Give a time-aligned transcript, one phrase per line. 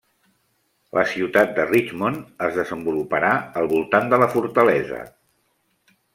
[0.97, 3.31] La ciutat de Richmond es desenvoluparà
[3.63, 5.05] al voltant de la fortalesa.